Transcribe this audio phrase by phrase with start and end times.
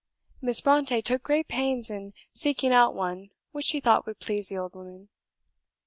[0.41, 4.57] Miss Brontë took great pains in seeking out one which she thought would please the
[4.57, 5.09] old woman.